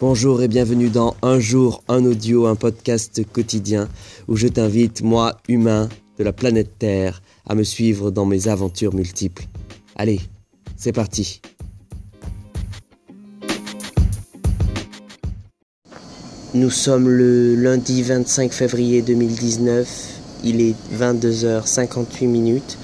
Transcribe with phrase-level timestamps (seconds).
[0.00, 3.88] Bonjour et bienvenue dans Un jour, un audio, un podcast quotidien
[4.28, 8.94] où je t'invite, moi, humain de la planète Terre, à me suivre dans mes aventures
[8.94, 9.46] multiples.
[9.96, 10.20] Allez,
[10.76, 11.40] c'est parti.
[16.54, 20.20] Nous sommes le lundi 25 février 2019.
[20.44, 22.78] Il est 22h58 minutes.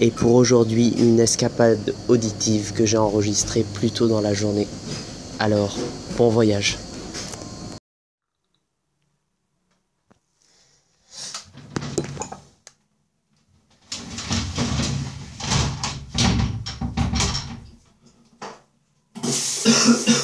[0.00, 4.66] Et pour aujourd'hui, une escapade auditive que j'ai enregistrée plus tôt dans la journée.
[5.38, 5.78] Alors,
[6.16, 6.78] Bon voyage.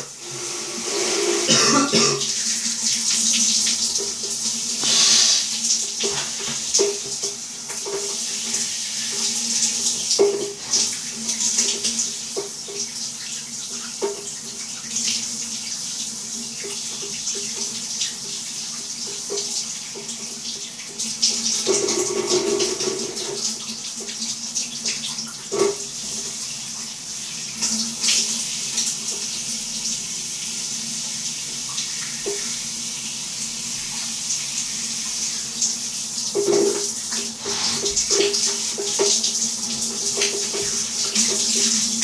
[40.19, 41.98] よろしくお願いします。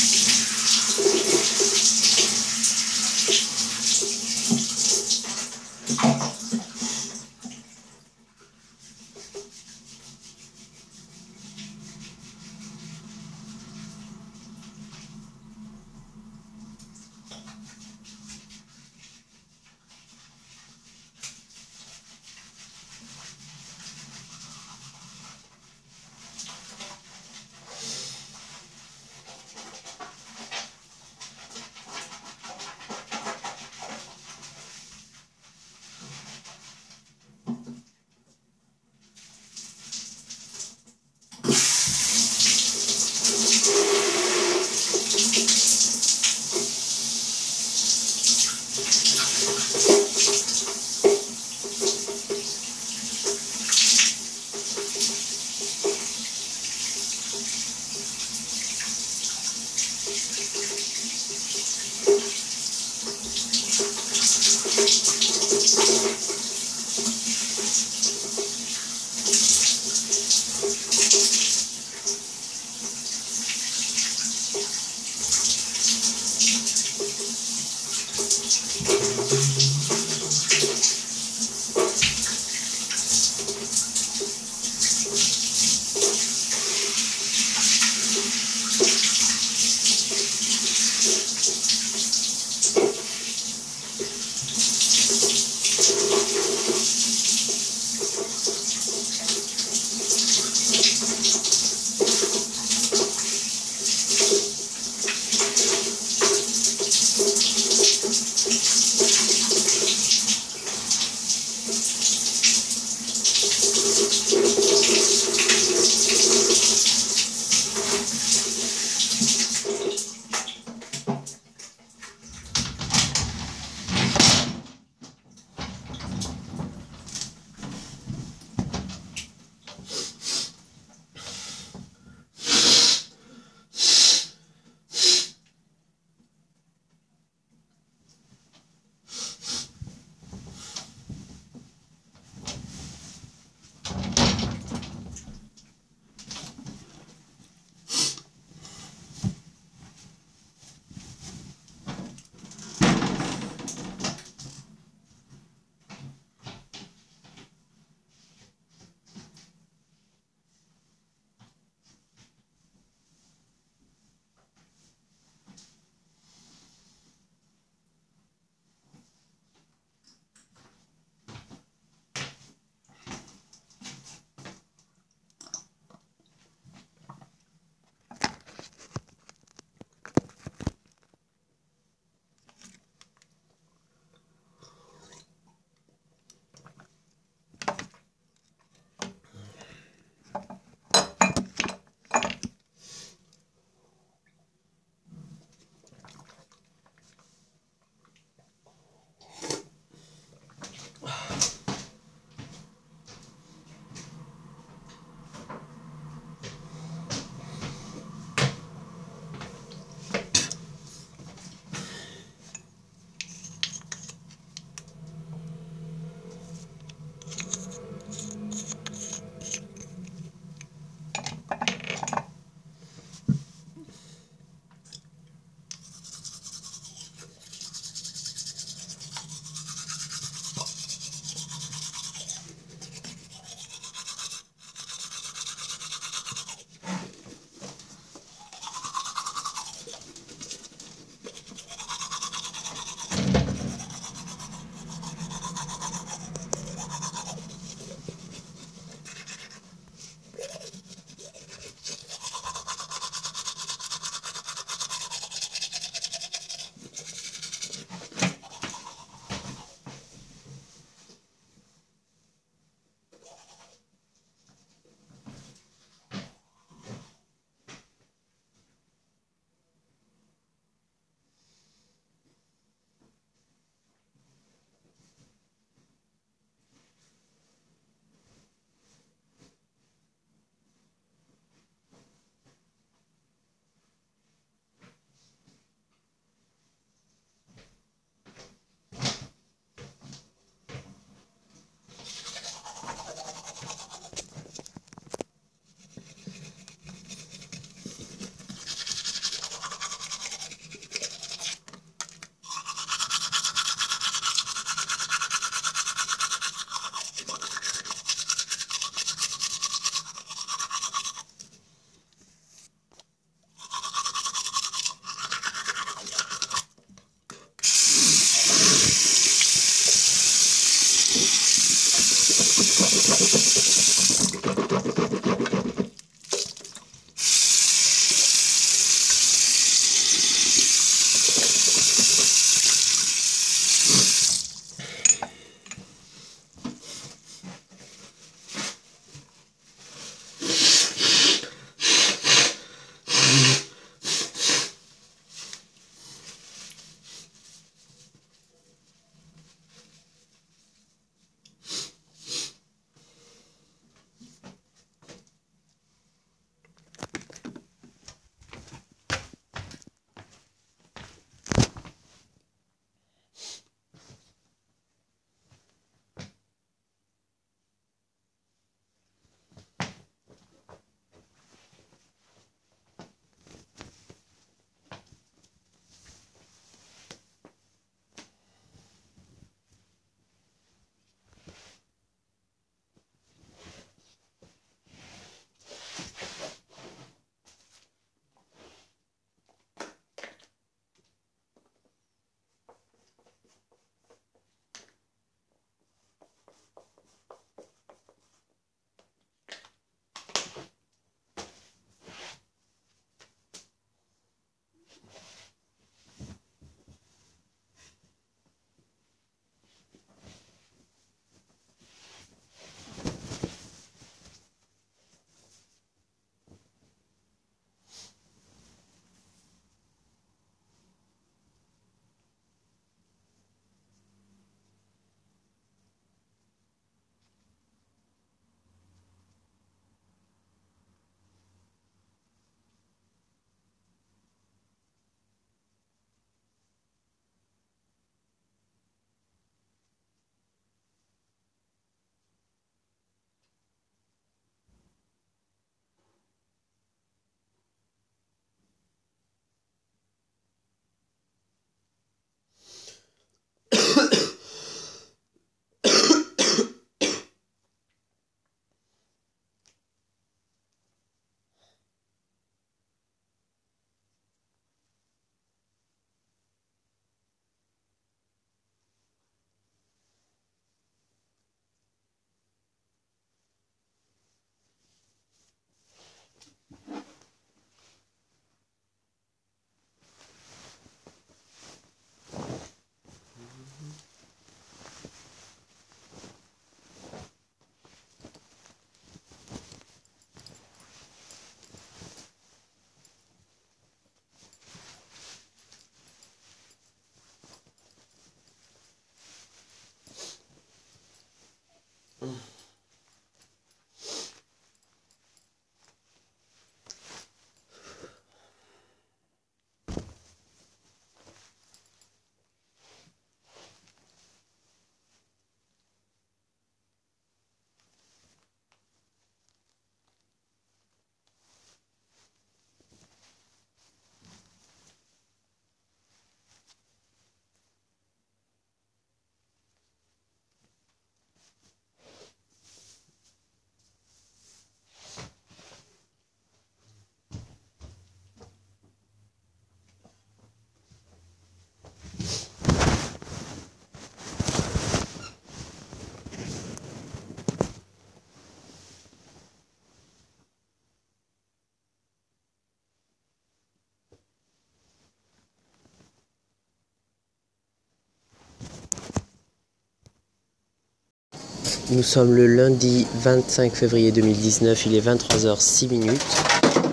[561.95, 566.27] Nous sommes le lundi 25 février 2019, il est 23h06 minutes.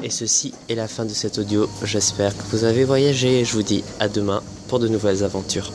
[0.04, 1.68] Et ceci est la fin de cet audio.
[1.84, 5.72] J'espère que vous avez voyagé et je vous dis à demain pour de nouvelles aventures.